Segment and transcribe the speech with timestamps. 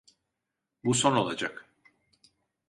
[0.83, 1.65] Bu son olacak.